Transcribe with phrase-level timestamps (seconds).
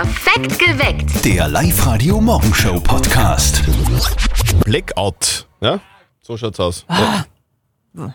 [0.00, 1.24] Perfekt geweckt.
[1.24, 3.64] Der Live-Radio Morgenshow Podcast.
[4.64, 5.48] Blackout.
[5.60, 5.80] Ja,
[6.20, 6.84] so schaut's aus.
[6.86, 7.24] Ah.
[7.96, 8.14] Ja.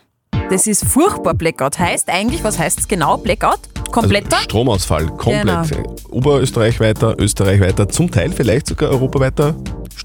[0.49, 1.77] Das ist furchtbar Blackout.
[1.79, 3.17] Heißt eigentlich, was heißt es genau?
[3.17, 3.59] Blackout?
[3.91, 4.37] Kompletter?
[4.37, 5.71] Also Stromausfall, komplett.
[5.71, 5.95] Genau.
[6.09, 9.53] Oberösterreich weiter, Österreich weiter, zum Teil vielleicht sogar europaweiter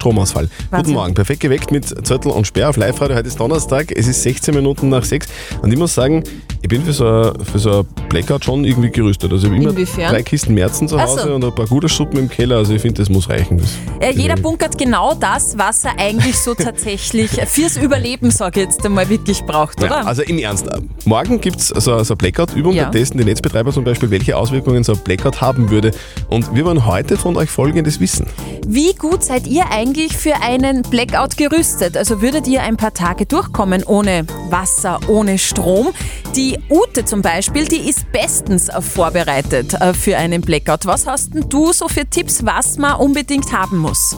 [0.09, 0.45] Stromausfall.
[0.48, 0.95] Guten Wahnsinn.
[0.95, 3.14] Morgen, perfekt geweckt mit Zettel und Sperr auf Live-Radio.
[3.16, 5.29] Heute ist Donnerstag, es ist 16 Minuten nach 6
[5.61, 6.25] und ich muss sagen,
[6.62, 9.30] ich bin für so ein, für so ein Blackout schon irgendwie gerüstet.
[9.30, 10.11] Also ich habe immer Inwiefern?
[10.14, 11.34] drei Kisten Merzen zu Hause so.
[11.34, 13.58] und ein paar Gulaschsuppen im Keller, also ich finde, das muss reichen.
[13.58, 13.68] Das
[14.00, 18.85] Äh, jeder bunkert genau das, was er eigentlich so tatsächlich fürs Überleben, sage ich jetzt
[18.86, 19.88] einmal, wirklich braucht, oder?
[19.90, 20.66] Ja, also im Ernst.
[21.04, 22.85] Morgen gibt es so, so eine Blackout-Übung, Ja.
[22.86, 25.90] da testen die Netzbetreiber zum Beispiel, welche Auswirkungen so ein Blackout haben würde.
[26.29, 28.27] Und wir wollen heute von euch Folgendes wissen.
[28.66, 31.96] Wie gut seid ihr eigentlich für einen Blackout gerüstet?
[31.96, 35.88] Also würdet ihr ein paar Tage durchkommen ohne Wasser, ohne Strom?
[36.36, 40.86] Die Ute zum Beispiel, die ist bestens äh, vorbereitet äh, für einen Blackout.
[40.86, 44.16] Was hast denn du so für Tipps, was man unbedingt haben muss?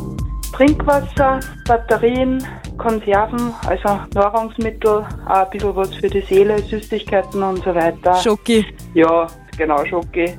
[0.52, 8.16] Trinkwasser, Batterien, Konserven, also Nahrungsmittel, ein bisschen was für die Seele, Süßigkeiten und so weiter.
[8.16, 8.66] Schoki.
[8.92, 10.37] Ja, genau, Schoki.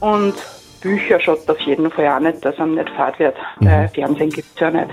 [0.00, 0.34] Und
[0.82, 3.36] Bücher schaut auf jeden Fall auch nicht, dass einem nicht fad wird.
[3.60, 4.88] Weil Fernsehen gibt's ja nicht.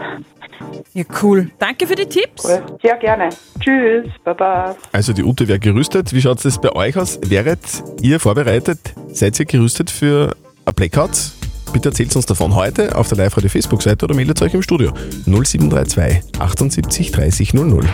[0.93, 1.49] Ja, cool.
[1.57, 2.45] Danke für die Tipps.
[2.45, 2.61] Cool.
[2.81, 3.29] Sehr gerne.
[3.59, 4.75] Tschüss, Baba.
[4.91, 6.13] Also die Ute wäre gerüstet.
[6.13, 7.19] Wie schaut es bei euch aus?
[7.25, 7.59] Wäret
[8.01, 8.79] ihr vorbereitet?
[9.07, 11.38] Seid ihr gerüstet für ein Blackout?
[11.71, 14.91] Bitte erzählt uns davon heute auf der Live-Radio Facebook-Seite oder meldet euch im Studio
[15.25, 17.87] 0732 78 30 00.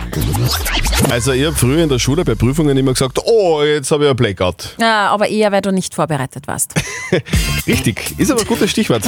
[1.10, 4.10] Also ich habe früher in der Schule bei Prüfungen immer gesagt, oh, jetzt habe ich
[4.10, 4.74] ein Blackout.
[4.86, 6.74] Ja, aber eher, weil du nicht vorbereitet warst.
[7.66, 9.02] Richtig, ist aber ein gutes Stichwort.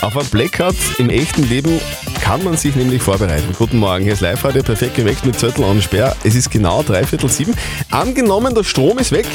[0.00, 1.80] Auf ein Blackout im echten Leben
[2.20, 3.54] kann man sich nämlich vorbereiten.
[3.56, 6.14] Guten Morgen, hier ist Live-Radio, perfekt geweckt mit Zettel und Sperr.
[6.24, 7.54] Es ist genau dreiviertel sieben.
[7.90, 9.26] Angenommen, der Strom ist weg,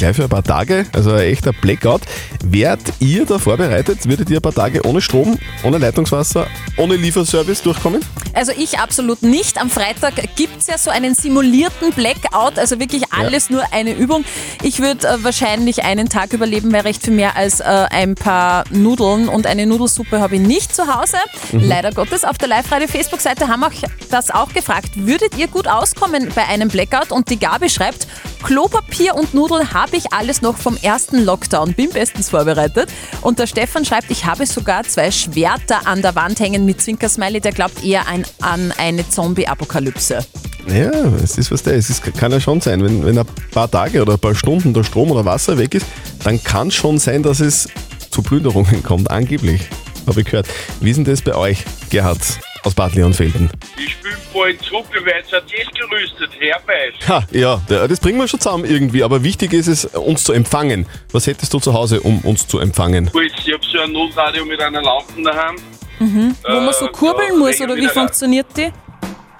[0.00, 2.00] gleich für ein paar Tage, also ein echter Blackout.
[2.42, 4.08] Wärt ihr da vorbereitet?
[4.08, 6.46] Würdet ihr ein paar Tage ohne Strom, ohne Leitungswasser,
[6.78, 8.00] ohne Lieferservice durchkommen?
[8.32, 9.60] Also ich absolut nicht.
[9.60, 14.24] Am Freitag gibt's ja so einen simulierten Blackout, also wirklich alles nur eine Übung.
[14.62, 18.64] Ich würde äh, wahrscheinlich einen Tag überleben, wäre recht viel mehr als äh, ein paar
[18.70, 21.18] Nudeln und eine Nudelsuppe habe ich nicht zu Hause.
[21.52, 22.24] Leider Gottes.
[22.24, 23.70] Auf der Live-Radio-Facebook-Seite haben wir
[24.10, 24.92] das auch gefragt.
[24.94, 27.12] Würdet ihr gut auskommen bei einem Blackout?
[27.12, 28.06] Und die Gabi schreibt,
[28.42, 31.74] Klopapier und Nudeln habe ich alles noch vom ersten Lockdown.
[31.74, 32.90] Bin bestens vorbereitet.
[33.20, 37.40] Und der Stefan schreibt, ich habe sogar zwei Schwerter an der Wand hängen mit Zwinkersmiley.
[37.40, 40.24] Der glaubt eher ein, an eine Zombie-Apokalypse.
[40.68, 40.90] Ja,
[41.22, 41.74] es ist was der.
[41.74, 44.74] Es ist, kann ja schon sein, wenn, wenn ein paar Tage oder ein paar Stunden
[44.74, 45.86] der Strom oder Wasser weg ist,
[46.22, 47.68] dann kann schon sein, dass es
[48.10, 49.62] zu Plünderungen kommt, angeblich.
[50.06, 50.46] Habe ich gehört.
[50.80, 52.18] Wie ist denn das bei euch, Gerhard
[52.64, 53.50] aus Bad Leonfelden?
[53.76, 56.92] Ich spiele bald zurück, weil jetzt hat es gerüstet, herbei.
[57.08, 60.86] Ha, ja, das bringen wir schon zusammen irgendwie, aber wichtig ist es, uns zu empfangen.
[61.12, 63.10] Was hättest du zu Hause, um uns zu empfangen?
[63.12, 65.56] Gut, ich habe so ein Notradio mit einer Lampe daheim.
[65.98, 68.70] Wo man so Äh, kurbeln ja, muss, oder wie funktioniert die?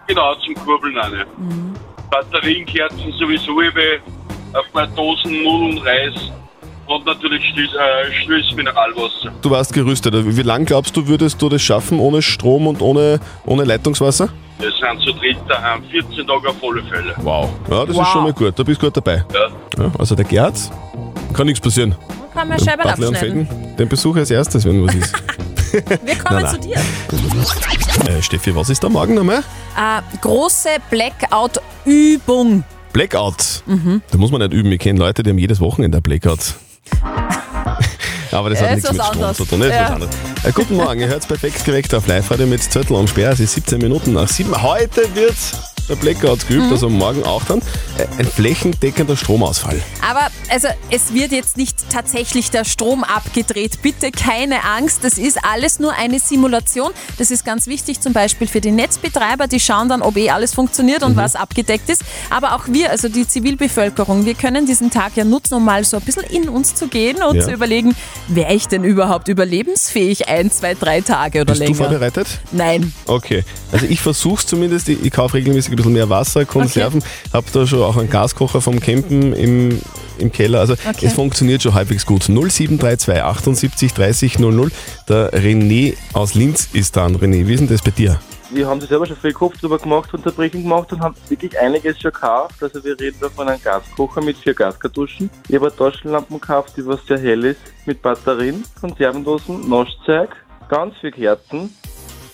[0.06, 1.26] Genau, zum Kurbeln eine.
[2.10, 4.00] Batterienkerzen sowieso, ich habe
[4.64, 6.14] ein paar Dosen Nudeln, Reis
[6.90, 7.72] und natürlich Stills,
[8.52, 9.32] äh, Mineralwasser.
[9.42, 10.14] Du warst gerüstet.
[10.14, 14.28] Wie lange glaubst du, würdest du das schaffen ohne Strom und ohne, ohne Leitungswasser?
[14.58, 17.14] Wir sind zu dritt daheim, 14 Tage auf alle Fälle.
[17.22, 17.48] Wow.
[17.70, 18.02] Ja, das Wow.
[18.02, 18.58] ist schon mal gut.
[18.58, 19.24] Da bist du gut dabei.
[19.32, 19.84] Ja.
[19.84, 20.58] Ja, also der Gerhard,
[21.32, 21.94] kann nichts passieren.
[22.34, 23.00] Kann man Scheiben abschneiden.
[23.46, 25.14] Leonfelden, den besuche ich als erstes, wenn was ist.
[25.72, 26.48] Wir kommen Na, na.
[26.48, 26.76] zu dir.
[28.08, 29.38] äh, Steffi, was ist da morgen nochmal?
[29.76, 32.64] Äh, große Blackout-Übung.
[32.92, 33.62] Blackout.
[34.10, 34.70] Da muss man nicht üben.
[34.72, 36.54] Ich kenne Leute, die haben jedes Wochenende ein Blackout.
[38.32, 39.62] Aber das hat nichts mit Strom zu tun.
[39.62, 39.82] Ist Ja.
[39.84, 40.14] was anderes.
[40.44, 43.32] Äh, guten Morgen, ihr hört perfekt geweckt auf Live-Radio mit Zettel und Sperr.
[43.32, 44.62] Es ist 17 Minuten nach 7.
[44.62, 45.34] Heute wird
[45.90, 46.72] der Blackout geübt, Mhm.
[46.72, 47.58] also morgen auch dann.
[47.98, 49.80] Äh, ein flächendeckender Stromausfall.
[50.08, 53.82] Aber also es wird jetzt nicht tatsächlich der Strom abgedreht.
[53.82, 56.92] Bitte keine Angst, das ist alles nur eine Simulation.
[57.18, 60.54] Das ist ganz wichtig zum Beispiel für die Netzbetreiber, die schauen dann, ob eh alles
[60.54, 61.08] funktioniert Mhm.
[61.08, 62.02] und was abgedeckt ist.
[62.30, 65.96] Aber auch wir, also die Zivilbevölkerung, wir können diesen Tag ja nutzen, um mal so
[65.96, 67.44] ein bisschen in uns zu gehen und Ja.
[67.44, 67.94] zu überlegen,
[68.28, 71.76] wäre ich denn überhaupt überlebensfähig ein, zwei, drei Tage oder Bist du länger?
[71.76, 72.26] vorbereitet?
[72.52, 72.92] Nein.
[73.06, 73.44] Okay.
[73.72, 77.82] Also ich versuche zumindest, ich, ich kaufe regelmäßig bisschen mehr Wasser, Konserven, habe da schon
[77.82, 79.80] auch einen Gaskocher vom Campen im,
[80.18, 80.60] im Keller.
[80.60, 81.06] Also Okay.
[81.06, 82.22] es funktioniert schon halbwegs gut.
[82.28, 84.70] 0732 78 30 00.
[85.08, 87.16] Der René aus Linz ist dran.
[87.16, 88.20] René, wie ist denn das bei dir?
[88.52, 92.00] Wir haben sich selber schon viel Kopf drüber gemacht, Unterbrechung gemacht und haben wirklich einiges
[92.00, 92.60] schon gekauft.
[92.60, 95.30] Also wir reden da von einem Gaskocher mit vier Gaskartuschen.
[95.48, 100.30] Ich habe eine Taschenlampen gekauft, die was sehr hell ist, mit Batterien, Konservendosen, Naschzeug,
[100.68, 101.72] ganz viel Kerzen.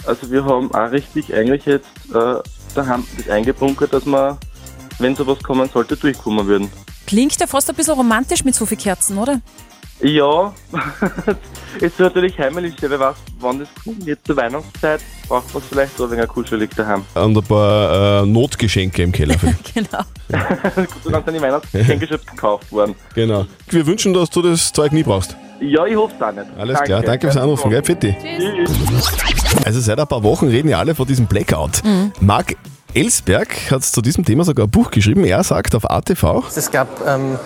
[0.06, 2.36] Also wir haben auch richtig eigentlich jetzt äh,
[2.76, 4.38] daheim das eingebunkert, dass wir,
[4.98, 6.70] wenn sowas kommen sollte, durchkommen würden.
[7.06, 9.40] Klingt ja fast ein bisschen romantisch mit so viel Kerzen, oder?
[10.02, 10.52] Ja,
[11.80, 14.04] ist natürlich heimelig, wer weiß, wann das kommt.
[14.06, 17.02] Jetzt zur Weihnachtszeit braucht man es vielleicht so ein wenig kuschelig daheim.
[17.14, 19.36] Und ein paar äh, Notgeschenke im Keller.
[19.74, 20.00] Genau.
[20.28, 22.94] Gott sei Dank sind die Weihnachtsgeschenke schon gekauft worden.
[23.14, 23.46] genau.
[23.68, 25.34] Wir wünschen, dass du das Zeug nie brauchst.
[25.60, 26.46] Ja, ich hoffe es auch nicht.
[26.58, 27.82] Alles klar, danke fürs Anrufen, gell?
[27.82, 28.14] Fitti.
[29.64, 31.82] Also seit ein paar Wochen reden ja alle von diesem Blackout.
[32.20, 32.56] Marc
[32.94, 35.24] Ellsberg hat zu diesem Thema sogar ein Buch geschrieben.
[35.24, 37.38] Er sagt auf ATV, Es gab ähm,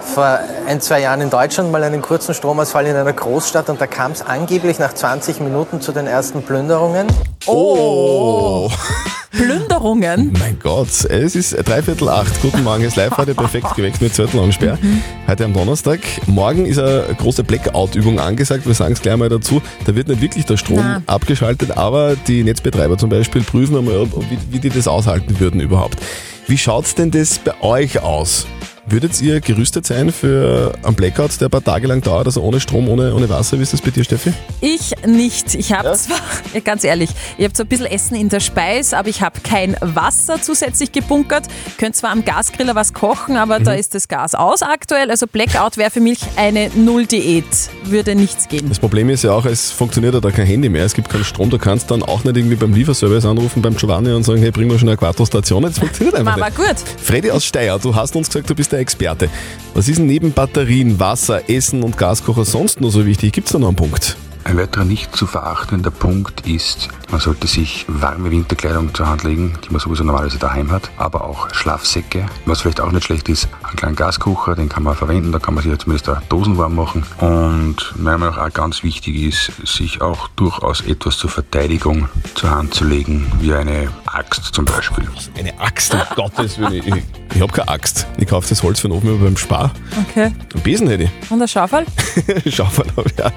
[0.00, 3.86] vor ein, zwei Jahren in Deutschland mal einen kurzen Stromausfall in einer Großstadt und da
[3.86, 7.06] kam es angeblich nach 20 Minuten zu den ersten Plünderungen.
[7.46, 8.70] oh,
[9.36, 10.32] Plünderungen.
[10.38, 12.40] mein Gott, es ist dreiviertel acht.
[12.40, 14.78] Guten Morgen, es ist live heute perfekt geweckt mit Zettel und Sperr.
[15.26, 16.00] Heute am Donnerstag.
[16.26, 18.66] Morgen ist eine große Blackout-Übung angesagt.
[18.66, 19.60] Wir sagen es gleich mal dazu.
[19.84, 21.02] Da wird nicht wirklich der Strom Na.
[21.06, 25.98] abgeschaltet, aber die Netzbetreiber zum Beispiel prüfen einmal, wie, wie die das aushalten würden überhaupt.
[26.46, 28.46] Wie schaut's denn das bei euch aus?
[28.88, 32.60] Würdet ihr gerüstet sein für einen Blackout, der ein paar Tage lang dauert, also ohne
[32.60, 33.58] Strom, ohne, ohne Wasser?
[33.58, 34.32] Wie ist das bei dir, Steffi?
[34.60, 35.56] Ich nicht.
[35.56, 36.18] Ich habe zwar,
[36.54, 39.40] ja, ganz ehrlich, ich habe zwar ein bisschen Essen in der Speis, aber ich habe
[39.40, 41.46] kein Wasser zusätzlich gebunkert.
[41.78, 45.10] Könnt zwar am Gasgriller was kochen, aber da ist das Gas aus aktuell.
[45.10, 47.44] Also Blackout wäre für mich eine Null-Diät.
[47.86, 48.68] Würde nichts gehen.
[48.68, 51.24] Das Problem ist ja auch, es funktioniert ja da kein Handy mehr, es gibt keinen
[51.24, 54.52] Strom, du kannst dann auch nicht irgendwie beim Lieferservice anrufen, beim Giovanni und sagen, hey,
[54.52, 55.64] bring mir schon eine Quattro-Station.
[55.64, 56.56] Das funktioniert einfach Aber nicht.
[56.56, 56.76] gut.
[57.02, 59.28] Freddy aus Steyr, du hast uns gesagt, du bist der Experte.
[59.74, 63.32] Was ist neben Batterien, Wasser, Essen und Gaskocher sonst noch so wichtig?
[63.32, 64.16] Gibt es da noch einen Punkt?
[64.44, 69.58] Ein weiterer nicht zu verachtender Punkt ist, man sollte sich warme Winterkleidung zur Hand legen,
[69.64, 72.26] die man sowieso normalerweise daheim hat, aber auch Schlafsäcke.
[72.44, 75.54] Was vielleicht auch nicht schlecht ist, einen kleinen Gaskocher, den kann man verwenden, da kann
[75.54, 77.04] man sich ja zumindest da Dosen warm machen.
[77.18, 82.50] Und meiner Meinung nach auch ganz wichtig ist, sich auch durchaus etwas zur Verteidigung zur
[82.50, 85.06] Hand zu legen, wie eine Axt zum Beispiel.
[85.38, 86.74] Eine Axt, um Gottes Willen.
[86.74, 88.06] Ich, ich habe keine Axt.
[88.18, 89.72] Ich kaufe das Holz für den Ofen über beim Spar.
[90.08, 90.26] Okay.
[90.26, 91.86] Einen Besen hätte Und der Schaufel?
[92.44, 92.54] ich.
[92.54, 93.04] Schauen wir mal.
[93.18, 93.32] Ja.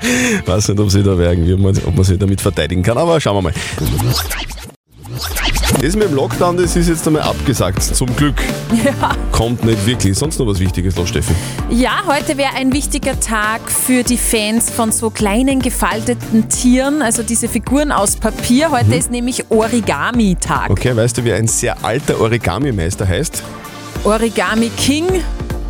[0.45, 3.19] Weiß nicht, ob sie da irgendwie, ob man, ob man sich damit verteidigen kann, aber
[3.19, 3.53] schauen wir mal.
[5.81, 7.81] Das mit dem Lockdown, das ist jetzt einmal abgesagt.
[7.81, 8.35] Zum Glück.
[8.83, 9.15] Ja.
[9.31, 10.17] Kommt nicht wirklich.
[10.17, 11.33] Sonst noch was Wichtiges los, Steffi?
[11.69, 17.23] Ja, heute wäre ein wichtiger Tag für die Fans von so kleinen gefalteten Tieren, also
[17.23, 18.71] diese Figuren aus Papier.
[18.71, 20.69] Heute ist nämlich Origami-Tag.
[20.69, 23.41] Okay, weißt du, wie ein sehr alter Origami-Meister heißt?
[24.03, 25.05] Origami King.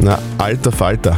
[0.02, 1.18] Na, alter Falter.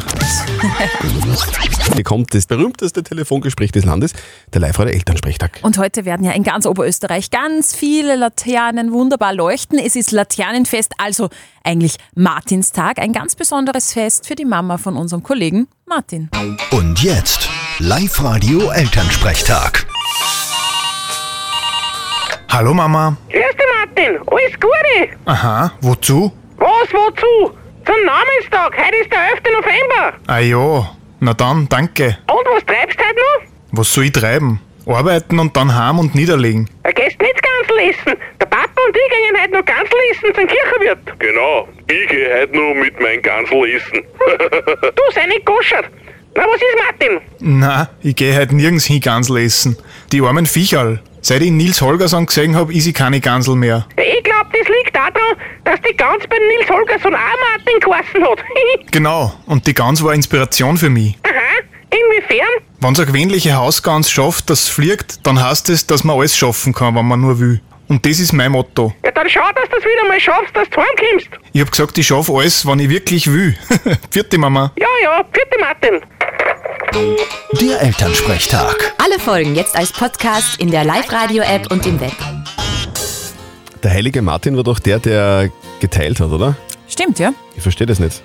[1.94, 4.14] Hier kommt das berühmteste Telefongespräch des Landes,
[4.52, 5.60] der Live-Radio Elternsprechtag.
[5.62, 9.78] Und heute werden ja in ganz Oberösterreich ganz viele Laternen wunderbar leuchten.
[9.78, 11.30] Es ist Laternenfest, also
[11.64, 16.32] eigentlich Martinstag, ein ganz besonderes Fest für die Mama von unserem Kollegen Martin.
[16.72, 19.86] Und jetzt Live-Radio Elternsprechtag.
[22.50, 23.16] Hallo Mama.
[23.30, 24.28] Grüß dich, Martin.
[24.28, 25.18] Alles Gute.
[25.26, 26.32] Aha, wozu?
[26.58, 27.61] Was, wozu?
[27.86, 28.78] Zum Namenstag.
[28.78, 29.40] Heute ist der 11.
[29.60, 30.14] November.
[30.28, 32.18] Ah ja, na dann, danke.
[32.28, 33.52] Und was treibst du heute noch?
[33.72, 34.60] Was soll ich treiben?
[34.86, 36.70] Arbeiten und dann heim und niederlegen.
[36.84, 38.20] Er gehst nicht Gansel essen.
[38.40, 41.20] Der Papa und ich gehen heute noch Gansel essen zum Kirchenwirt.
[41.20, 44.02] Genau, ich gehe heute nur mit meinem Gansel essen.
[44.96, 45.86] Du, sei nicht goschert.
[46.36, 47.22] Na, was ist, Martin?
[47.40, 49.78] Na, ich geh halt nirgends hin Gansel essen.
[50.12, 51.00] Die armen Viecherl.
[51.24, 53.86] Seit ich Nils Holgersson gesehen hab, is ich keine Gansel mehr.
[53.96, 58.40] Ich glaub, das liegt daran, dass die Gans bei Nils Holgersson auch Martin geheißen hat.
[58.92, 61.16] Genau, und die Gans war Inspiration für mich.
[61.24, 62.48] Aha, inwiefern?
[62.80, 66.96] Wenn's eine gewöhnliche Hausgans schafft, dass fliegt, dann heißt es, dass man alles schaffen kann,
[66.96, 67.62] wenn man nur will.
[67.88, 68.94] Und das ist mein Motto.
[69.06, 71.30] Ja, dann schau, dass du es wieder mal schaffst, dass du heimkommst.
[71.54, 73.56] Ich hab gesagt, ich schaff alles, wann ich wirklich will.
[74.10, 74.72] Vierte Mama.
[74.78, 76.02] Ja, ja, vierte Martin.
[76.94, 78.94] Der Elternsprechtag.
[78.98, 82.12] Alle Folgen jetzt als Podcast in der Live-Radio-App und im Web.
[83.82, 86.56] Der heilige Martin war doch der, der geteilt hat, oder?
[86.88, 87.34] Stimmt, ja?
[87.56, 88.22] Ich verstehe das nicht.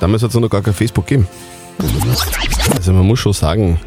[0.00, 1.28] Damals hat es noch gar kein Facebook gegeben.
[2.74, 3.78] Also man muss schon sagen,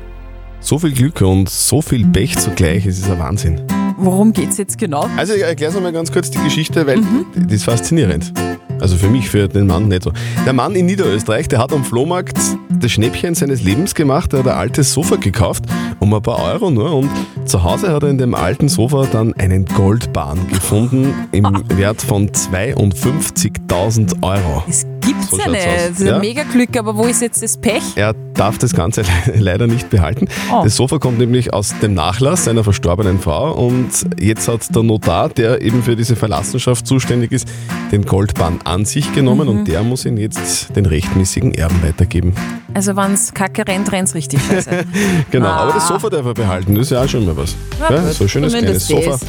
[0.59, 3.61] so viel Glück und so viel Pech zugleich, es ist ein Wahnsinn.
[3.97, 5.09] Worum geht's jetzt genau?
[5.17, 7.01] Also ich erkläre mal ganz kurz die Geschichte, weil
[7.35, 8.31] die ist faszinierend.
[8.79, 10.11] Also für mich, für den Mann nicht so.
[10.45, 12.37] Der Mann in Niederösterreich, der hat am Flohmarkt
[12.83, 14.33] das Schnäppchen seines Lebens gemacht.
[14.33, 15.63] Er hat ein altes Sofa gekauft,
[15.99, 16.93] um ein paar Euro nur.
[16.93, 17.09] Und
[17.53, 21.45] zu Hause hat er in dem alten Sofa dann einen Goldbahn gefunden im
[21.77, 24.63] Wert von 52.000 Euro.
[24.65, 25.67] Das gibt's So ja nicht.
[25.67, 25.73] aus.
[25.89, 26.15] Das ist Ja.
[26.15, 27.83] ein mega Glück, aber wo ist jetzt das Pech?
[27.95, 30.27] Er darf das Ganze le- leider nicht behalten.
[30.51, 30.63] Oh.
[30.63, 35.29] Das Sofa kommt nämlich aus dem Nachlass seiner verstorbenen Frau und jetzt hat der Notar,
[35.29, 37.47] der eben für diese Verlassenschaft zuständig ist,
[37.91, 39.57] den Goldbahn an sich genommen Mhm.
[39.59, 42.33] und der muss ihn jetzt den rechtmäßigen Erben weitergeben.
[42.73, 44.71] Also wenn's kacke rennt, rennt's richtig scheiße.
[45.31, 45.57] Genau, Ah.
[45.63, 47.42] aber das Sofa darf er behalten, das ist ja auch schon mal was.
[47.79, 49.19] Ja, Ja, gut, so ein schönes kleines Sofa.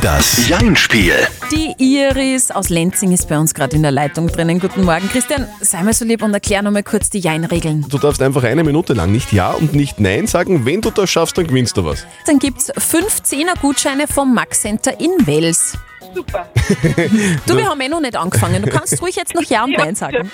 [0.00, 1.14] Das Jein-Spiel.
[1.50, 4.58] Die Iris aus Lenzing ist bei uns gerade in der Leitung drinnen.
[4.58, 5.08] Guten Morgen.
[5.08, 7.86] Christian, sei mal so lieb und erklär nochmal kurz die Jein-Regeln.
[7.88, 10.64] Du darfst einfach eine Minute lang nicht Ja und nicht Nein sagen.
[10.66, 12.06] Wenn du das schaffst, dann gewinnst du was.
[12.26, 15.76] Dann gibt's 15er Gutscheine vom Max Center in Wels.
[16.14, 16.48] Super.
[17.46, 18.62] Du, wir haben eh noch nicht angefangen.
[18.62, 20.30] Du kannst ruhig jetzt noch Ja und Nein sagen.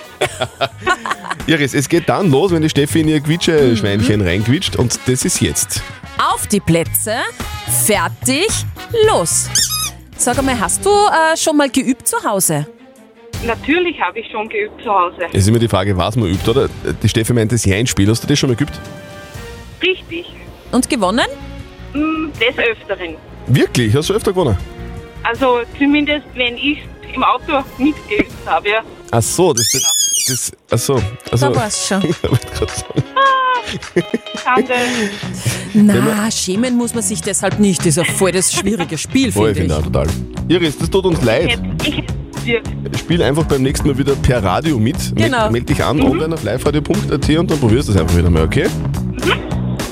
[1.47, 5.41] Iris, es geht dann los, wenn die Steffi in ihr Quietsche-Schweinchen reinquitscht und das ist
[5.41, 5.83] jetzt.
[6.33, 7.17] Auf die Plätze,
[7.87, 8.47] fertig,
[9.11, 9.49] los.
[10.17, 12.67] Sag einmal, hast du äh, schon mal geübt zu Hause?
[13.47, 15.27] Natürlich habe ich schon geübt zu Hause.
[15.33, 16.69] Es ist immer die Frage, was man übt, oder?
[17.03, 18.09] Die Steffi meint das Ja-Spiel.
[18.11, 18.79] Hast du das schon mal geübt?
[19.81, 20.27] Richtig.
[20.73, 21.27] Und gewonnen?
[21.95, 23.15] Mm, Des Öfteren.
[23.47, 23.95] Wirklich?
[23.95, 24.59] Hast du öfter gewonnen?
[25.25, 26.79] Also zumindest, wenn ich
[27.15, 28.69] im Auto mitgeübt habe.
[28.69, 28.81] Ja.
[29.11, 29.67] Ach so, das...
[30.29, 32.03] das ach so, also, Da war's schon.
[32.09, 33.03] Ich wollte gerade sagen.
[34.43, 34.75] Schande.
[35.75, 37.81] Na, schämen muss man sich deshalb nicht.
[37.81, 39.97] Das ist ein voll das schwierige Spiel, Voll, ich finde finde ich.
[39.99, 40.47] auch total.
[40.49, 41.59] Iris, das tut uns leid.
[41.83, 42.99] Ich hätte probiert.
[42.99, 44.97] Spiel einfach beim nächsten Mal wieder per Radio mit.
[45.15, 45.39] Genau.
[45.43, 48.45] Meld, meld dich an online auf liveradio.at und dann probierst du es einfach wieder mal,
[48.45, 48.67] okay?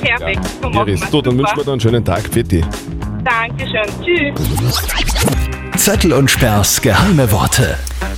[0.01, 0.41] Perfekt.
[0.63, 1.11] So machen Iris, wir's.
[1.11, 1.43] du, dann Super.
[1.43, 2.23] wünschen wir dir einen schönen Tag.
[2.29, 2.53] Pfiat
[3.27, 3.83] Dankeschön.
[4.05, 4.87] Tschüss.
[5.77, 7.77] Zettel und Sperrs geheime Worte.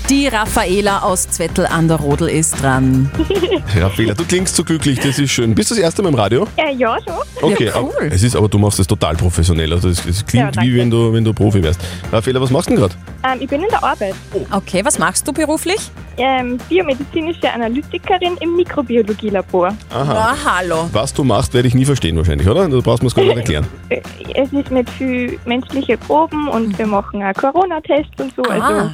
[0.09, 3.11] Die Raffaela aus Zwettel an der Rodel ist dran.
[3.77, 5.55] Raffaela, du klingst so glücklich, das ist schön.
[5.55, 6.47] Bist du das erste Mal im Radio?
[6.57, 7.15] Äh, ja, schon.
[7.43, 7.91] Okay, Ja, cool.
[7.99, 9.73] aber es ist aber du machst das total professionell.
[9.73, 10.71] Also es, es klingt Ja, danke.
[10.71, 11.81] wie wenn du, wenn du Profi wärst.
[12.11, 12.95] Raffaela, was machst du denn gerade?
[13.25, 14.15] Ähm, ich bin in der Arbeit.
[14.51, 15.91] Okay, was machst du beruflich?
[16.17, 19.69] Ähm, biomedizinische Analytikerin im Mikrobiologielabor.
[19.91, 20.13] Aha.
[20.33, 20.89] Ah, hallo.
[20.93, 22.69] Was du machst, werde ich nie verstehen wahrscheinlich, oder?
[22.69, 23.67] Du brauchst mir es gar nicht erklären.
[23.89, 24.01] Äh,
[24.35, 28.43] Es ist mit viel menschliche Proben und wir machen auch Corona-Tests und so.
[28.43, 28.91] Also Ah,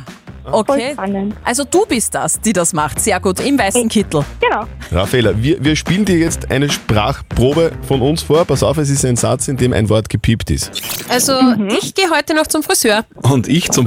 [0.50, 0.92] okay.
[0.92, 1.34] spannend.
[1.44, 3.00] Also du bist das, die das macht.
[3.00, 4.24] Sehr gut, im weißen Kittel.
[4.40, 4.64] Genau.
[4.92, 8.44] Raffaela, wir, wir spielen dir jetzt eine Sprachprobe von uns vor.
[8.44, 10.70] Pass auf, es ist ein Satz, in dem ein Wort gepiept ist.
[11.08, 11.34] Also
[11.78, 13.04] ich gehe heute noch zum Friseur.
[13.22, 13.86] Und ich zum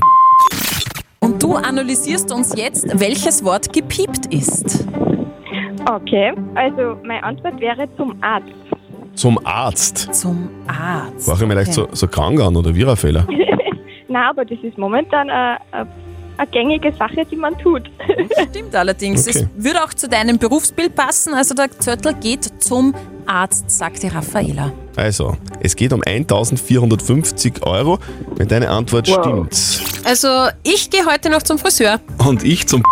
[1.19, 4.85] Und du analysierst uns jetzt, welches Wort gepiept ist.
[5.89, 8.49] Okay, also meine Antwort wäre zum Arzt.
[9.15, 10.13] zum Arzt.
[10.13, 11.27] Zum Arzt.
[11.27, 11.87] War ich mir leicht Okay.
[11.91, 13.25] so, so krank an oder wie, Raffaela?
[14.09, 15.87] Na, aber das ist momentan eine, eine,
[16.38, 17.84] eine gängige Sache, die man tut.
[18.50, 19.27] Stimmt allerdings.
[19.27, 19.48] Okay.
[19.58, 21.34] Es würde auch zu deinem Berufsbild passen.
[21.34, 22.94] Also der Zörtel geht zum
[23.25, 24.72] Arzt, sagte Raffaela.
[24.96, 28.00] Also, es geht um 1450 Euro,
[28.36, 29.82] wenn deine Antwort stimmt.
[30.03, 32.00] Also ich gehe heute noch zum Friseur.
[32.25, 32.84] Und ich zum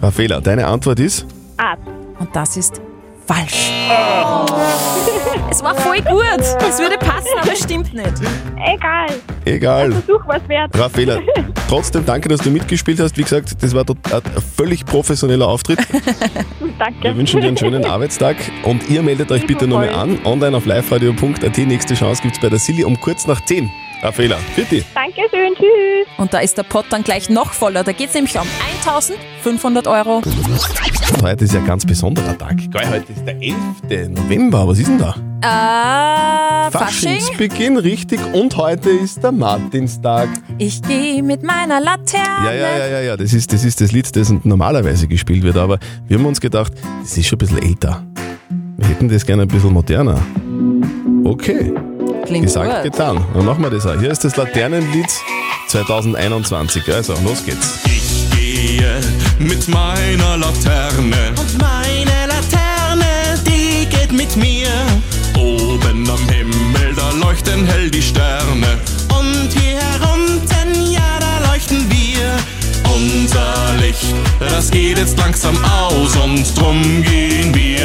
[0.00, 1.26] Raffaela, deine Antwort ist?
[1.56, 1.82] Arzt.
[2.18, 2.80] Und das ist
[3.26, 3.72] falsch.
[5.50, 6.40] Es war voll gut.
[6.40, 8.12] Es würde passen, aber es stimmt nicht.
[8.56, 9.06] Egal.
[9.44, 9.92] Egal.
[9.92, 10.70] Versuch was wert.
[10.76, 11.18] Raffaela,
[11.68, 13.16] trotzdem danke, dass du mitgespielt hast.
[13.16, 14.22] Wie gesagt, das war ein
[14.56, 15.78] völlig professioneller Auftritt.
[16.78, 17.02] Danke.
[17.02, 20.18] Wir wünschen dir einen schönen Arbeitstag und ihr meldet euch bitte nochmal an.
[20.24, 21.58] Online auf liveradio.at.
[21.58, 23.70] Nächste Chance gibt es bei der Silly um kurz nach 10.
[24.04, 24.84] Raffaela, bitte.
[24.94, 26.06] Dankeschön, tschüss.
[26.18, 27.82] Und da ist der Pott dann gleich noch voller.
[27.84, 28.46] Da geht es nämlich um
[28.84, 30.20] 1500 Euro.
[31.22, 32.70] Heute ist ja ein ganz besonderer Tag.
[32.70, 34.10] Geil, heute ist der 11.
[34.10, 34.68] November.
[34.68, 35.14] Was ist denn da?
[35.40, 37.18] Äh, Fasching.
[37.18, 38.20] Faschingsbeginn, richtig.
[38.34, 40.28] Und heute ist der Martinstag.
[40.58, 42.44] Ich gehe mit meiner Laterne.
[42.44, 43.16] Ja, ja, ja, ja, ja.
[43.16, 45.56] Das ist, das ist das Lied, das normalerweise gespielt wird.
[45.56, 48.04] Aber wir haben uns gedacht, das ist schon ein bisschen älter.
[48.76, 50.20] Wir hätten das gerne ein bisschen moderner.
[51.24, 51.72] Okay.
[52.26, 52.92] Klingt Gesagt, gut.
[52.92, 53.24] getan.
[53.34, 53.98] Dann machen wir das auch.
[53.98, 55.08] Hier ist das Laternenlied
[55.68, 56.82] 2021.
[56.92, 57.78] Also, los geht's.
[57.84, 59.00] Ich gehe
[59.38, 61.32] mit meiner Laterne.
[61.36, 64.68] Und meine Laterne, die geht mit mir.
[65.38, 68.78] Oben am Himmel, da leuchten hell die Sterne.
[69.10, 69.80] Und hier
[70.12, 72.30] unten, ja, da leuchten wir.
[72.94, 76.16] Unser Licht, das geht jetzt langsam aus.
[76.16, 77.83] Und drum gehen wir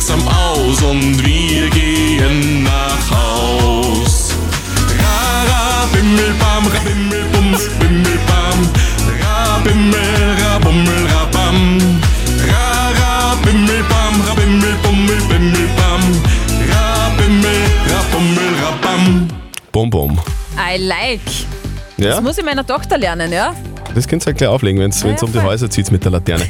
[0.00, 0.82] langsam aus.
[0.82, 4.34] Und wir gehen nach Haus.
[4.98, 8.58] Ra, ra, bimmel, bam, ra, bimmel, bum, bimmel, bam.
[9.20, 11.78] Ra, bimmel, ra, bummel, ra, bam.
[12.48, 16.02] Ra, ra, bimmel, bam, ra, bimmel, bummel, bimmel, bam.
[16.70, 19.28] Ra, bimmel, ra, bummel, ra, bam.
[19.72, 20.18] Bom, bom.
[20.56, 21.20] I like.
[21.98, 22.12] Ja?
[22.12, 23.54] Das muss ich meiner Tochter lernen, ja?
[23.94, 25.40] Das könnt ihr halt gleich auflegen, wenn es Ja, um die.
[25.40, 26.46] Häuser zieht mit der Laterne.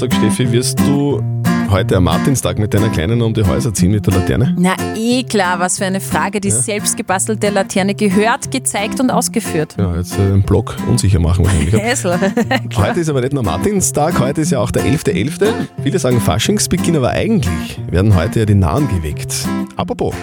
[0.00, 1.22] Sag Steffi, wirst du
[1.68, 4.56] heute am Martinstag mit deiner Kleinen um die Häuser ziehen mit der Laterne?
[4.58, 6.40] Na eh klar, was für eine Frage.
[6.40, 6.54] Die Ja.
[6.54, 9.74] selbstgebastelte Laterne gehört, gezeigt und ausgeführt.
[9.76, 11.74] Ja, jetzt äh, den Blog unsicher machen wahrscheinlich.
[11.74, 12.18] Häsl.
[12.76, 15.52] Heute ist aber nicht nur Martinstag, heute ist ja auch der 11.11.
[15.82, 19.34] Viele sagen Faschingsbeginn, aber eigentlich werden heute ja die Nahen geweckt.
[19.76, 20.14] Apropos.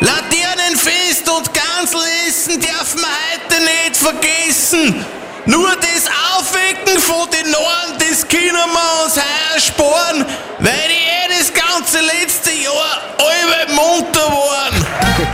[0.00, 5.04] Laternenfest und Ganzelessen darf man heute nicht vergessen.
[5.46, 7.52] Nur das Aufwecken von den
[8.36, 8.54] Ohren,
[9.04, 10.24] das können sparen,
[10.58, 14.86] weil ich eh das ganze letzte Jahr alle munter waren.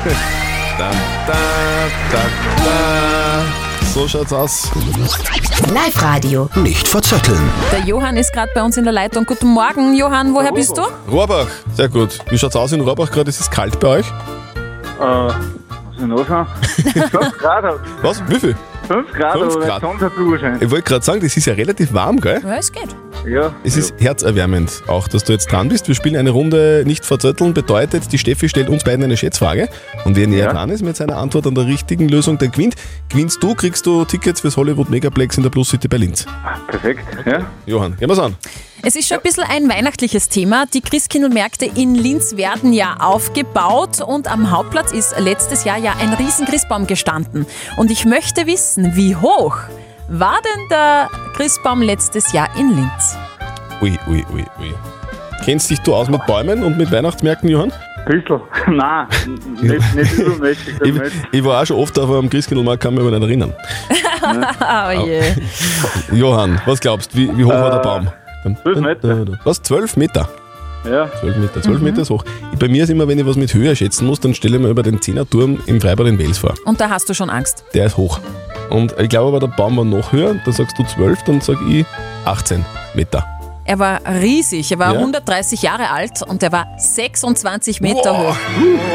[0.79, 0.91] Da,
[1.27, 1.35] da,
[2.11, 2.19] da,
[2.65, 3.43] da.
[3.93, 4.71] So schaut's aus.
[5.73, 6.49] Live-Radio.
[6.55, 7.39] Nicht verzetteln.
[7.71, 9.27] Der Johann ist gerade bei uns in der Leitung.
[9.27, 10.35] Guten Morgen, Johann.
[10.35, 10.83] Woher bist du?
[11.11, 12.19] Rohrbach, sehr gut.
[12.31, 13.29] Wie schaut's aus in Rohrbach gerade?
[13.29, 14.07] Ist es kalt bei euch?
[14.99, 15.35] Äh, was
[15.93, 16.27] ist denn los?
[16.27, 17.65] 5 Grad
[18.01, 18.23] Was?
[18.29, 18.57] Wie viel?
[18.87, 19.83] 5 Grad, Fünf aber Grad.
[19.83, 20.63] Wahrscheinlich.
[20.63, 22.41] Ich wollte gerade sagen, das ist ja relativ warm, gell?
[22.45, 22.95] Ja, es geht.
[23.27, 23.55] Ja.
[23.65, 25.87] Es ist herzerwärmend, auch dass du jetzt dran bist.
[25.89, 27.55] Wir spielen eine Runde nicht verzötteln.
[27.55, 29.69] Bedeutet, die Steffi stellt uns beiden eine Schätzfrage.
[30.05, 30.53] Und wer näher Ja.
[30.53, 32.75] dran ist mit seiner Antwort an der richtigen Lösung, der gewinnt.
[33.09, 36.27] Gewinnst du, kriegst du Tickets fürs Hollywood Megaplex in der Plus City bei Linz.
[36.69, 37.47] Perfekt, ja.
[37.67, 38.35] Johann, gehen wir's an.
[38.85, 40.65] Es ist schon ein bisschen ein weihnachtliches Thema.
[40.75, 46.13] Die Christkindlmärkte in Linz werden ja aufgebaut und am Hauptplatz ist letztes Jahr ja ein
[46.15, 47.47] riesen Christbaum gestanden.
[47.77, 49.57] Und ich möchte wissen, wie hoch
[50.09, 53.17] war denn der Christbaum letztes Jahr in Linz?
[53.81, 54.75] Ui, ui, ui, ui.
[55.45, 57.73] Kennst dich du aus mit Bäumen und mit Weihnachtsmärkten, Johann?
[58.07, 58.41] Bisschen.
[58.77, 59.07] Nein,
[59.61, 60.75] nicht, nicht übermächtig.
[60.83, 60.95] Ich,
[61.33, 63.53] ich war auch schon oft auf einem Christkindlmarkt, kann mich aber nicht erinnern.
[64.23, 65.23] oh je.
[66.13, 68.09] Johann, was glaubst du, wie, wie hoch war der Baum?
[68.63, 69.25] 12 Meter.
[69.45, 69.63] Was?
[69.63, 70.29] 12 Meter?
[70.85, 71.09] Ja.
[71.21, 71.85] 12 Meter, 12 Mhm.
[71.85, 72.25] Meter ist hoch.
[72.59, 74.69] Bei mir ist immer, wenn ich was mit Höhe schätzen muss, dann stelle ich mir
[74.69, 76.55] über den Zehnerturm im Freibad in Wels vor.
[76.65, 77.65] Und da hast du schon Angst.
[77.75, 78.19] Der ist hoch.
[78.71, 80.35] Und ich glaube aber, der Baum war noch höher.
[80.45, 81.85] Dann sagst du 12, dann sag ich
[82.25, 82.65] 18
[82.95, 83.27] Meter.
[83.65, 84.99] Er war riesig, er war Ja.
[84.99, 88.37] 130 Jahre alt und er war 26 Meter hoch.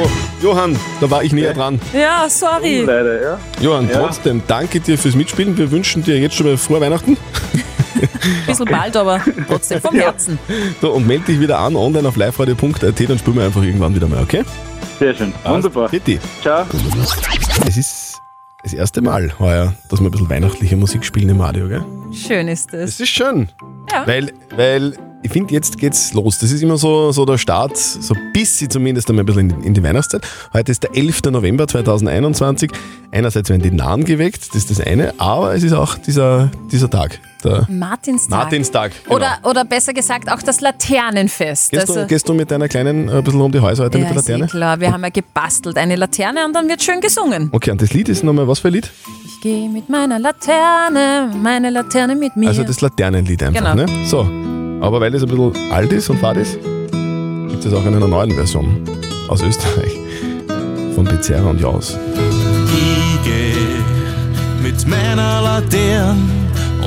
[0.04, 0.08] Oh,
[0.44, 1.80] Johann, da war ich näher dran.
[1.94, 2.82] Ja, sorry.
[2.82, 3.40] Leider, ja.
[3.62, 4.00] Johann, Ja.
[4.02, 5.58] trotzdem danke dir fürs Mitspielen.
[5.58, 7.16] Wir wünschen dir jetzt schon mal frohe Weihnachten.
[8.46, 10.38] Bisschen bald, aber trotzdem vom Herzen.
[10.82, 14.08] So, und melde dich wieder an online auf liveradio.at, dann spielen wir einfach irgendwann wieder
[14.08, 14.44] mal, okay?
[15.00, 15.34] Sehr schön.
[15.46, 15.88] Wunderbar.
[15.90, 16.20] Bitte.
[16.42, 16.66] Ciao.
[17.66, 18.07] Es ist
[18.64, 21.86] das erste Mal heuer, dass wir ein bisschen weihnachtliche Musik spielen im Radio, gell?
[22.12, 22.92] Schön ist es.
[22.92, 23.50] Das ist schön.
[23.92, 24.06] Ja.
[24.08, 26.38] Weil, weil ich finde, jetzt geht's los.
[26.40, 29.64] Das ist immer so, so der Start, so ein bisschen zumindest einmal ein bisschen in,
[29.64, 30.22] in die Weihnachtszeit.
[30.54, 31.24] Heute ist der 11.
[31.32, 32.72] November 2021.
[33.12, 36.90] Einerseits werden die Nahen geweckt, das ist das eine, aber es ist auch dieser, dieser
[36.90, 38.30] Tag, der Martinstag.
[38.38, 38.92] Martinstag.
[39.06, 39.16] Genau.
[39.16, 41.72] Oder, oder besser gesagt auch das Laternenfest.
[41.72, 44.04] Gehst, Also- du, gehst du mit deiner Kleinen ein bisschen um die Häuser heute ja,
[44.06, 44.48] mit der ist eh Laterne?
[44.52, 44.80] klar.
[44.80, 47.50] Wir haben ja gebastelt eine Laterne und dann wird schön gesungen.
[47.52, 48.92] Okay, und das Lied ist nochmal was für ein Lied?
[49.26, 52.50] Ich gehe mit meiner Laterne, meine Laterne mit mir.
[52.50, 53.76] Also das Laternenlied einfach, Genau.
[53.76, 54.06] ne?
[54.06, 54.28] So.
[54.80, 56.60] Aber weil es ein bisschen alt ist und fad ist,
[57.50, 58.82] gibt es auch in einer neuen Version
[59.28, 59.98] aus Österreich
[60.94, 61.98] von Pizzerra und Jaus.
[62.72, 63.54] Ich geh
[64.62, 66.22] mit meiner Laterne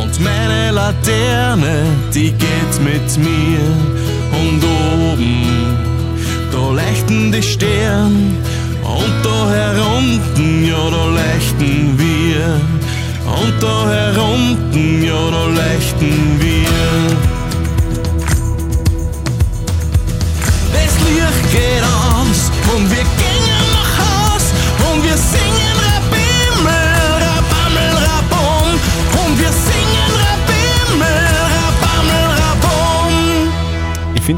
[0.01, 3.61] und meine Laterne, die geht mit mir.
[4.33, 5.77] Und oben,
[6.53, 8.37] da leuchten die Sterne
[8.85, 12.61] und da herunten, ja, da leuchten wir.
[13.27, 16.50] Und da herunten, ja, da leuchten wir.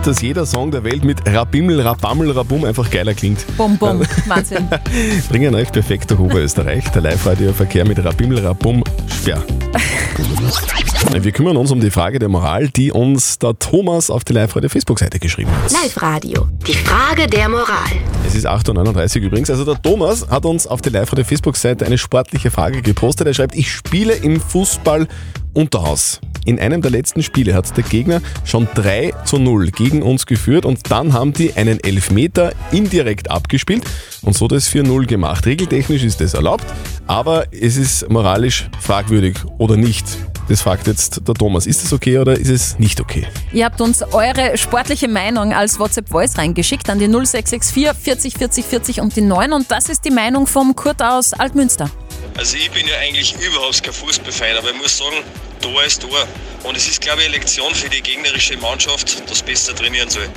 [0.03, 3.47] Finde, dass jeder Song der Welt mit Rabimmel, Rabammel, Rabum einfach geiler klingt.
[3.57, 4.03] Bum, bum.
[4.27, 4.69] Wahnsinn.
[5.29, 6.89] Bringen euch perfekt durch Oberösterreich.
[6.89, 9.45] Der Live-Radio-Verkehr mit Rabimmel, Rabum, Sperr.
[11.23, 15.21] Wir kümmern uns um die Frage der Moral, die uns der Thomas auf die Live-Radio-Facebook-Seite
[15.21, 15.71] geschrieben hat.
[15.71, 16.49] Live-Radio.
[16.67, 17.93] Die Frage der Moral.
[18.27, 19.51] Es ist 8.39 Uhr übrigens.
[19.51, 23.29] Also der Thomas hat uns auf die Live-Radio-Facebook-Seite eine sportliche Frage gepostet.
[23.29, 25.07] Er schreibt, ich spiele im Fußball
[25.55, 26.21] Unterhaus.
[26.45, 30.65] In einem der letzten Spiele hat der Gegner schon 3 zu 0 gegen uns geführt
[30.65, 33.85] und dann haben die einen Elfmeter indirekt abgespielt
[34.23, 35.47] und so das 4-0 gemacht.
[35.47, 36.65] Regeltechnisch ist das erlaubt,
[37.07, 40.05] aber es ist moralisch fragwürdig oder nicht.
[40.49, 41.67] Das fragt jetzt der Thomas.
[41.67, 43.27] Ist das okay oder ist es nicht okay?
[43.53, 49.01] Ihr habt uns eure sportliche Meinung als WhatsApp-Voice reingeschickt an die 0664 40 40 40
[49.01, 51.89] und die 9 und das ist die Meinung vom Kurt aus Altmünster.
[52.37, 55.17] Also ich bin ja eigentlich überhaupt kein Fußballfan, aber ich muss sagen,
[55.63, 56.27] Tor ist Tor.
[56.65, 60.29] Und es ist, glaube ich, eine Lektion für die gegnerische Mannschaft, dass besser trainieren soll.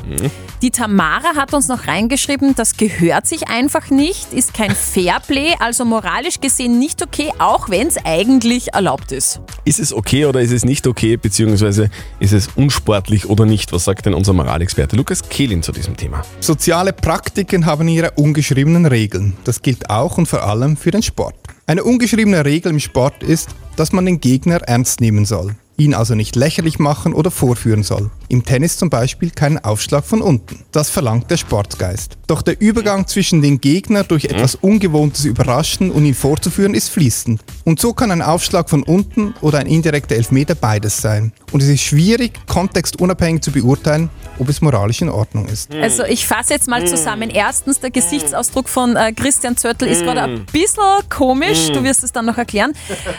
[0.62, 5.86] Die Tamara hat uns noch reingeschrieben, das gehört sich einfach nicht, ist kein Fairplay, also
[5.86, 9.42] moralisch gesehen nicht okay, auch wenn es eigentlich erlaubt ist.
[9.66, 13.74] Ist es okay oder ist es nicht okay, beziehungsweise ist es unsportlich oder nicht?
[13.74, 16.24] Was sagt denn unser Moralexperte Lukas Kehlin zu diesem Thema?
[16.40, 19.36] Soziale Praktiken haben ihre ungeschriebenen Regeln.
[19.44, 21.36] Das gilt auch und vor allem für den Sport.
[21.68, 25.56] Eine ungeschriebene Regel im Sport ist, dass man den Gegner ernst nehmen soll.
[25.78, 28.10] Ihn also nicht lächerlich machen oder vorführen soll.
[28.28, 30.64] Im Tennis zum Beispiel keinen Aufschlag von unten.
[30.72, 32.18] Das verlangt der Sportgeist.
[32.28, 37.42] Doch der Übergang zwischen den Gegner durch etwas Ungewohntes überraschen und ihn vorzuführen ist fließend.
[37.66, 41.34] Und so kann ein Aufschlag von unten oder ein indirekter Elfmeter beides sein.
[41.52, 44.10] Und es ist schwierig, kontextunabhängig zu beurteilen,
[44.40, 45.74] ob es moralisch in Ordnung ist.
[45.74, 47.30] Also ich fasse jetzt mal zusammen.
[47.30, 51.72] Erstens, der Gesichtsausdruck von äh, Christian Zöttl ist gerade ein bisschen komisch.
[51.72, 52.74] Du wirst es dann noch erklären.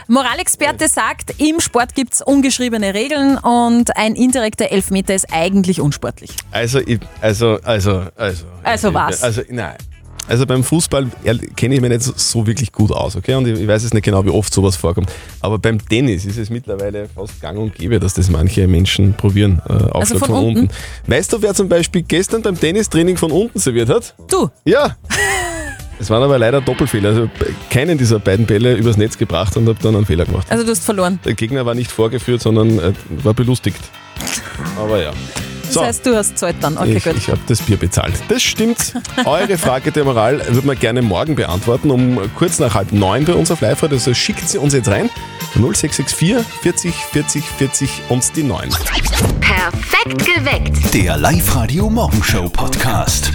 [0.09, 6.31] Moralexperte sagt, im Sport gibt es ungeschriebene Regeln und ein indirekter Elfmeter ist eigentlich unsportlich.
[6.53, 8.45] Also, ich, also, also, also.
[8.63, 9.21] Also was?
[9.23, 9.75] Also, nein.
[10.29, 11.07] Also beim Fußball
[11.57, 13.35] kenne ich mich nicht so, wirklich gut aus, okay?
[13.35, 15.11] Und ich, ich weiß jetzt nicht genau, wie oft sowas vorkommt.
[15.41, 19.61] Aber beim Tennis ist es mittlerweile fast gang und gäbe, dass das manche Menschen probieren,
[19.69, 20.61] äh, Aufschlag Also von von, unten.
[20.63, 20.75] unten?
[21.07, 24.15] Weißt du, wer zum Beispiel gestern beim Tennistraining von unten serviert hat?
[24.29, 24.51] Du.
[24.65, 24.97] Ja.
[25.99, 27.11] Es waren aber leider Doppelfehler.
[27.11, 27.31] Also
[27.71, 30.47] keinen dieser beiden Bälle übers Netz gebracht und habe dann einen Fehler gemacht.
[30.51, 31.19] Also du hast verloren.
[31.25, 33.81] Der Gegner war nicht vorgeführt, sondern äh, war belustigt.
[34.79, 35.13] Aber ja.
[35.67, 36.77] Das heißt, du hast Zeit dann.
[36.79, 37.17] Okay, ich gut.
[37.17, 38.15] ich habe das Bier bezahlt.
[38.29, 38.95] Das stimmt.
[39.25, 43.35] Eure Frage der Moral würden wir gerne morgen beantworten, um kurz nach halb neun bei
[43.35, 43.95] uns auf live -Radio.
[43.95, 45.11] Also schickt sie uns jetzt rein.
[45.55, 48.71] 0664 40 40 40 und die 9.
[49.41, 50.95] Perfekt geweckt.
[50.95, 53.33] Der Live-Radio Morgenshow Podcast.